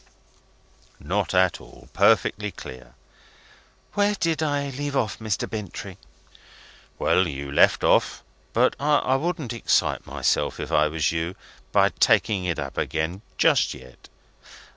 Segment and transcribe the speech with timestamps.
[0.99, 1.87] "Not at all.
[1.93, 2.95] Perfectly clear."
[3.93, 5.47] "Where did I leave off, Mr.
[5.47, 5.99] Bintrey?"
[6.97, 11.35] "Well, you left off but I wouldn't excite myself, if I was you,
[11.71, 14.09] by taking it up again just yet."